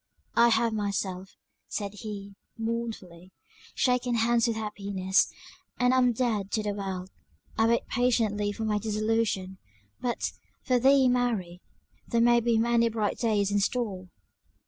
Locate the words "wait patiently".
7.67-8.51